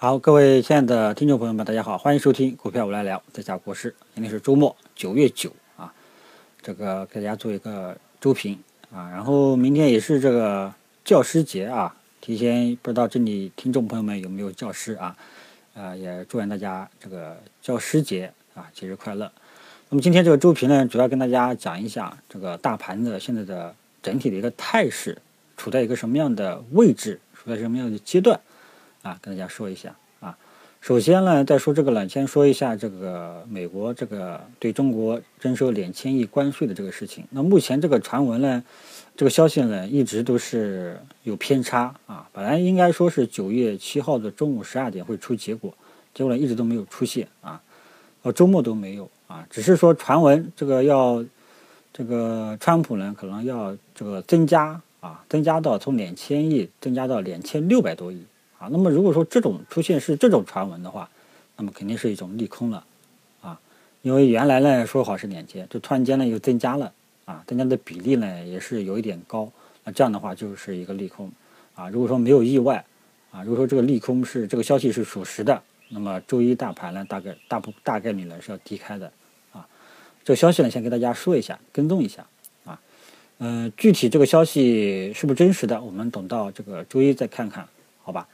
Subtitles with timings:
[0.00, 3.92] 好，各位亲爱的听众朋友们，大家好，欢迎收听股票我来聊，在下国师。
[4.14, 5.92] 今天是周末，九月九啊，
[6.62, 8.56] 这个给大家做一个周评
[8.92, 9.10] 啊。
[9.10, 10.72] 然后明天也是这个
[11.04, 15.16] 教师节啊，提前不知道这里听众朋友们有没有教师啊？
[15.74, 19.28] 啊，也祝愿大家这个教师节啊，节日快乐。
[19.88, 25.18] 那么今天这个周评呢，主要跟大家讲一下这个大盘的现在的整体的一个态势，
[25.56, 28.38] 处在一个什么样的位置，处在什么样的阶段。
[29.02, 30.36] 啊，跟大家说一下啊。
[30.80, 37.24] 首先呢，再说这个呢，先说一下这个美国这个对中国征收两千亿关税的这个事情。
[37.30, 38.62] 那目前这个传闻呢，
[39.16, 42.28] 这个消息呢，一直都是有偏差啊。
[42.32, 45.74] 本来应该说是九月七号的中午十二点会出结果，
[46.14, 47.60] 结果呢一直都没有出现啊，
[48.22, 49.44] 到周末都没有啊。
[49.50, 51.24] 只是说传闻这个要
[51.92, 58.22] 这个川普呢可能要这个增加啊，增加到从两千亿增加到两千六百多亿。
[58.58, 61.08] 啊，那么如果说这种出现是这种传闻的话，
[61.56, 62.84] 那么肯定是一种利空了，
[63.40, 63.58] 啊，
[64.02, 66.92] 因为原来呢说好是两千，就突然间呢又增加了，
[67.24, 69.48] 啊，增加的比例呢也是有一点高，
[69.84, 71.30] 那这样的话就是一个利空，
[71.76, 72.84] 啊，如果说没有意外，
[73.30, 79.12] 啊，如果说这个利空是这个消息是属实的，那么周一大盘呢大概大不大概率呢是要低开的，
[79.52, 79.64] 啊，
[80.24, 82.26] 这个消息呢先给大家说一下，跟踪一下，
[82.64, 82.80] 啊，
[83.38, 87.64] 嗯，具体这个消息是不是真实的，我们等到这个周一再看看，
[88.02, 88.26] 好吧？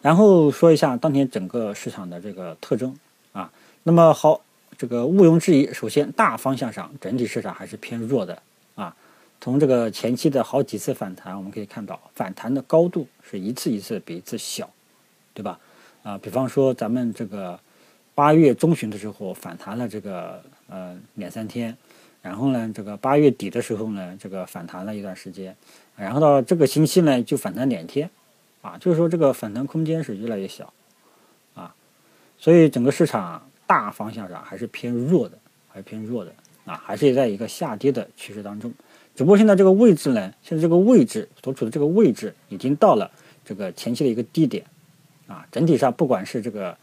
[0.00, 2.96] 然后说一下当前整个市场的这个特征
[3.32, 3.50] 啊，
[3.82, 4.40] 那么好，
[4.76, 8.40] 这个毋庸置疑，首先大方向上整体市场还是偏弱的
[8.76, 8.94] 啊。
[9.40, 14.70] 从这个前期的好几次反弹，我们可以看到反弹的高度是一次一次比一次小，
[15.34, 15.58] 对吧？
[16.04, 17.58] 啊，比方说咱们这个
[18.14, 21.76] 八月中旬的时候反弹了这个呃两三天，
[22.22, 25.56] 然后呢这个八月底的时候呢这个反弹了一段时间，
[25.96, 28.08] 然后到这个星期呢就反弹两天。
[28.68, 30.70] 啊，就是说这个反弹空间是越来越小，
[31.54, 31.74] 啊，
[32.36, 35.38] 所以整个市场大方向上还是偏弱的，
[35.68, 36.30] 还是偏弱的，
[36.66, 38.70] 啊，还是在一个下跌的趋势当中。
[39.16, 43.10] 只不过现在这个位置呢，现在这个位置所处的这个位置已经到了
[43.42, 44.62] 这个前期的一个低点，
[45.26, 46.76] 啊，整体上不管是这个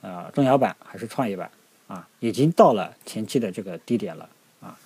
[0.00, 1.48] 呃中小板还是创业板，
[1.86, 4.28] 啊，已经到了前期的这个低点了，
[4.60, 4.76] 啊，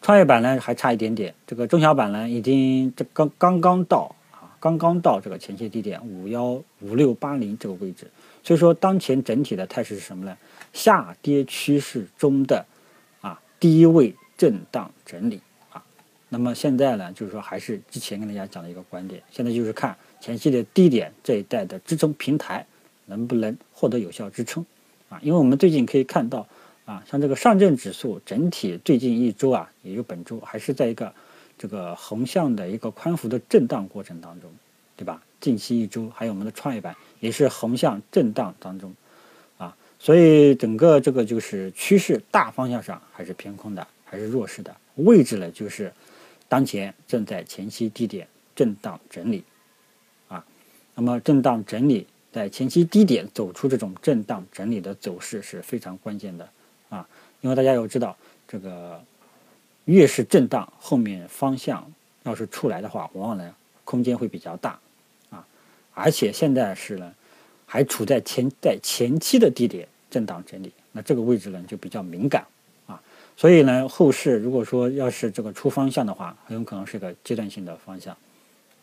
[0.00, 4.16] 创业板呢还差一点点，这个中小板呢已经这刚刚刚到。
[4.60, 8.06] 刚刚到这个前期低点五幺五六八零这个位置，
[8.44, 10.36] 所以说当前整体的态势是什么呢？
[10.74, 12.64] 下跌趋势中的
[13.22, 15.40] 啊低位震荡整理
[15.72, 15.82] 啊。
[16.28, 22.66] 那么现在呢，就是说还是之前跟大家讲的一个观点，现在就是看前期的低点这一带的支撑平台
[23.06, 24.64] 能不能获得有效支撑
[25.08, 25.18] 啊。
[25.22, 26.46] 因为我们最近可以看到
[26.84, 31.10] 啊，像这个上证指数整体最近一周啊，也就本周还是在一个。
[31.60, 34.50] 这个横向的一个宽幅的震荡过程当中，
[34.96, 35.22] 对吧？
[35.42, 38.94] 近期一周还有我们的创业板也是横向震荡当中，
[39.58, 45.50] 啊，所以整个这个就是趋势大方向上还是偏空的，还是弱势的位置呢？
[45.50, 45.92] 就是
[46.48, 49.44] 当前正在前期低点震荡整理，
[50.28, 50.42] 啊，
[50.94, 56.48] 那么震荡整理在前期低点走出这种震荡整理的走势是非常关键的
[56.88, 57.06] 啊，
[57.42, 58.16] 因为大家要知道
[58.48, 58.98] 这个。
[59.90, 61.84] 越是震荡，后面方向
[62.22, 63.52] 要是出来的话，往往呢
[63.84, 64.78] 空间会比较大，
[65.30, 65.44] 啊，
[65.94, 67.12] 而且现在是呢
[67.66, 72.46] 还处在前在前期的低点震荡整理，那这个位置呢就比较敏感，
[72.86, 73.02] 啊，
[73.36, 78.16] 所以呢后市如果说要是这个出方向的话，很有可能是个阶段性的方向，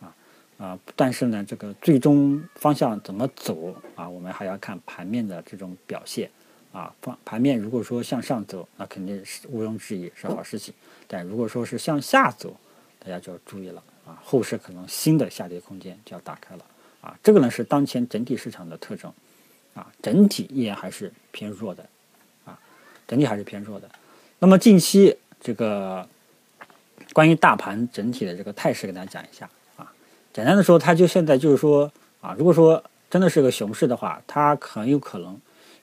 [0.02, 0.14] 啊
[0.58, 6.30] 啊，但是呢这个最终方向怎么走啊，我们还要看盘面的这种表现。
[6.78, 10.72] 啊，方盘面如果说向上走，那肯定是毋庸置疑是好事情。
[11.08, 12.56] 但如果说是向下走，
[13.00, 16.64] 大家就要注意了啊，后市可能新的下跌空间就要打开了
[17.00, 17.18] 啊。
[17.20, 19.12] 这个呢是当前整体市场的特征
[19.74, 21.84] 啊，整体依然还是偏弱的
[22.44, 22.56] 啊，
[23.08, 23.90] 整体还是偏弱的。
[24.38, 26.08] 那么近期这个
[27.12, 29.92] 关于大盘整体的这个态势，给大家讲一下啊。
[30.32, 31.90] 简单的说，它就现在就是说
[32.20, 35.36] 啊，如果说真的是个熊市的话，它很有可能。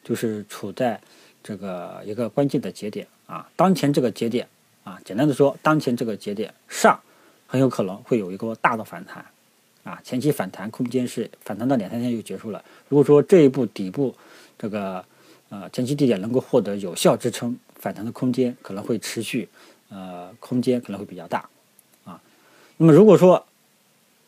[0.06, 1.02] 就是处在
[1.44, 4.48] 这个一个关键的节点啊，当前这个节点
[4.84, 6.98] 啊，简单的说，当前这个节点上
[7.48, 9.26] 很有可能会有一个大的反弹
[9.84, 12.64] 啊，前期反弹空间是反弹到两三天就结束了。
[12.88, 14.16] 如果说这一步底部
[14.60, 15.04] 这个
[15.50, 19.50] 呃前期低点能够获得有效支撑，反弹的空间可能会持续，
[19.90, 21.50] 呃，空间可能会比较大
[22.04, 22.22] 啊。
[22.78, 23.44] 那么如果说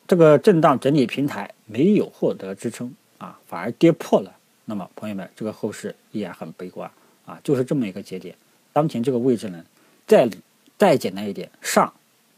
[0.08, 4.34] 这个震荡整理平台没有获得支撑啊，反而跌破了。
[4.70, 6.92] 那么，朋友们，这个后市依然很悲观
[7.26, 8.36] 啊，就是这么一个节点。
[8.74, 9.64] 当前这个位置呢，
[10.06, 10.30] 再
[10.78, 11.92] 再简单一点，上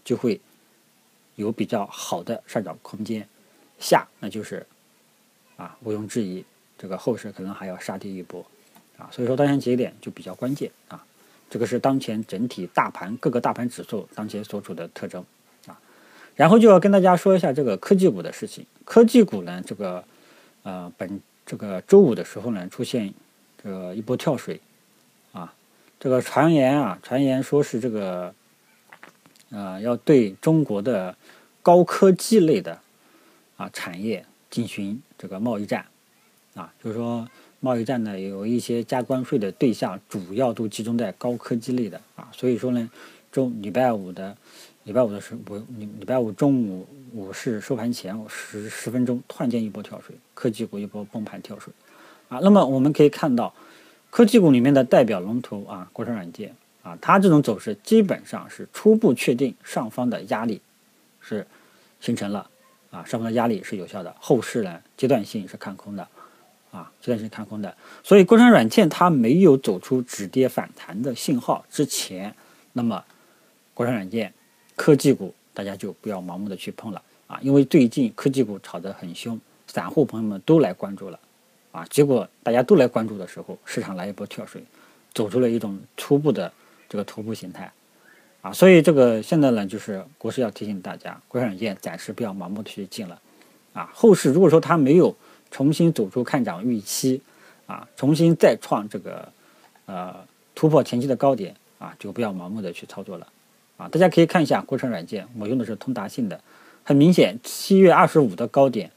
[0.06, 0.40] 就会
[1.36, 3.28] 有比较好的上涨空间，
[3.80, 4.64] 下那就是
[5.58, 6.46] 啊毋庸置疑
[6.78, 8.46] 这个后市可能还要杀跌一波，
[9.00, 11.04] 啊，所以说当前节点就比较关键啊，
[11.50, 15.26] 这个是当前整体大盘各个大盘指数当前所处的特征
[15.66, 15.82] 啊，
[16.36, 20.04] 然后就要跟大家说一下这个科技股的事情，科技股呢，这个
[20.62, 23.12] 呃本这个周五的时候呢出现
[23.64, 24.62] 这个一波跳水，
[25.32, 25.52] 啊，
[26.00, 28.32] 这个传言啊传言说是这个
[29.50, 31.18] 呃要对中国的
[31.64, 32.80] 高科技类的
[33.58, 35.84] 啊产业进行这个贸易战。
[36.54, 37.28] 啊，就是说
[37.62, 42.90] 贸易战呢，有一些加关税的对象，主要都集中在高科技类的啊，所以说呢，
[43.32, 44.36] 周礼拜五的
[44.84, 51.74] 礼拜五的时候，礼礼拜五中午午市收盘前十十分钟，突然间一波跳水，科技股一波崩盘跳水
[52.28, 52.40] 啊。
[52.42, 53.54] 那么我们可以看到，
[54.10, 60.62] 科技股里面的代表龙头啊，国产软件啊，它这种走势基本上是初步确定上方的压力
[61.22, 61.46] 是
[62.00, 62.50] 形成了
[62.92, 66.08] 啊，上方的压力是有效的，后市呢阶段性是看空的。
[66.72, 72.36] 啊，阶段性看空的，所以国产软件它没有走出止跌反弹的信号之前，
[72.74, 73.04] 那么
[73.74, 74.32] 国产软件、
[74.76, 77.02] 科技股大家就不要盲目的去碰了。
[77.28, 81.20] 啊，因为最近科技股炒得很凶，散户朋友们都来关注了。
[81.74, 84.64] 啊，结果大家都来关注的时候，市场来一波跳水，
[85.14, 86.50] 走出了一种初步的
[86.88, 87.70] 这个头部形态。
[88.42, 93.20] 啊，所以这个现在呢，就是国师要提醒大家，国产软件暂时不要盲目的去进了。
[93.74, 95.14] 啊，后市如果说它没有。
[95.52, 97.20] 重新走出看涨预期，
[97.66, 99.28] 啊，重新再创这个，
[99.88, 100.16] 呃，
[100.54, 103.26] 突破前期的高点，啊，就不要盲目的去操作了，
[103.80, 106.40] 啊，大家可以看一下国产软件，我用的是通达信的，
[106.84, 108.92] 很明显，七月二十五的高点，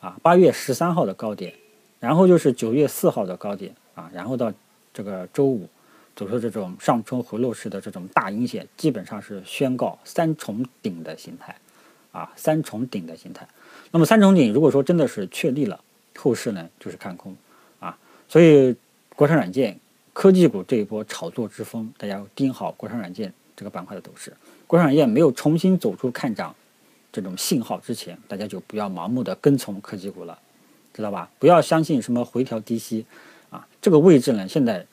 [0.00, 1.54] 啊，八月十三号的高点，
[1.98, 4.52] 然后就是九月四号的高点，啊，然后到
[4.92, 5.66] 这个周五
[6.14, 11.56] 走出这种上冲回落式的这种大阴线，基本上是宣告三重顶的形态，
[12.12, 13.48] 啊，三重顶的形态，
[13.90, 15.80] 那么三重顶如果说真的是确立了。
[16.20, 17.36] 后市呢就是看空，
[17.78, 17.96] 啊，
[18.28, 18.74] 所以
[19.14, 19.78] 国产软件、
[20.12, 24.32] 科技股这一波炒作之风，大家盯好国产软件这个板块的走势。
[24.68, 26.54] 国产业没有重新走出看涨
[27.10, 30.38] 这种信号之前，大家就不要盲目的跟从科技股了，
[30.94, 31.28] 知道吧？
[31.40, 33.04] 不要相信什么回调低吸，
[33.50, 34.86] 啊，这个位置呢，现在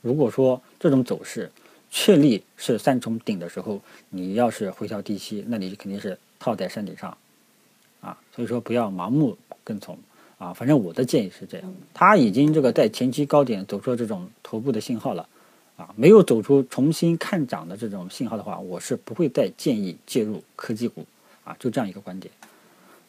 [0.00, 1.48] 如果说这种走势
[1.92, 7.16] 确立是三重顶的时候，你要是回调低吸，那你肯定是套在山顶上，
[8.00, 9.96] 啊，所以说不要盲目跟从。
[10.38, 15.28] 啊，反正我的建议是这样，它已经这个在前期高点走出了这种头部的信号了，
[15.82, 21.04] 啊，没有走出重新看涨的这种信号的话，我是不会再建议介入科技股，
[21.42, 22.32] 啊，就这样一个观点，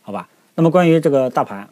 [0.02, 0.28] 好吧？
[0.56, 1.70] 那么关于这个大盘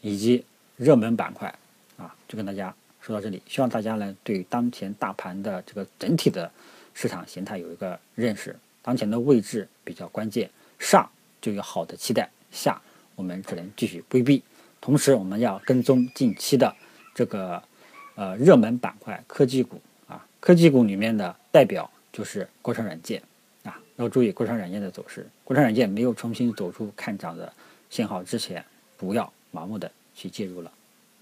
[0.00, 0.44] 以及
[0.76, 1.52] 热门板块，
[1.96, 6.48] 啊，就跟大家说到这里，希望大家呢对当前大盘的这个整体的
[6.92, 10.48] 市场形态有一个认识，当前的位置比较关键，
[10.78, 11.10] 上
[11.40, 12.80] 就有好的期待，下
[13.16, 14.40] 我们只能继续规避。
[14.80, 16.72] 同时，我们要跟踪近期的
[17.12, 17.60] 这个
[18.14, 19.80] 呃热门板块科技股，
[20.44, 23.22] 科技股里面的代表就是国产软件
[23.62, 25.26] 啊，要注意国产软件的走势。
[25.42, 27.50] 国产软件没有重新走出看涨的
[27.88, 28.62] 信号之前，
[28.98, 30.70] 不要盲目的去介入了，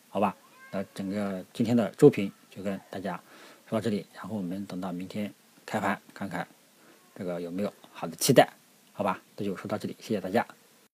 [0.08, 0.34] 好吧？
[0.72, 3.14] 那整个今天的周评就跟大家
[3.70, 5.32] 说到这里，然后我们等到明天
[5.64, 6.44] 开盘看看
[7.14, 8.52] 这个有没有好的期待，
[8.92, 9.22] 好吧？
[9.36, 10.44] 那就说到这里，谢谢大家。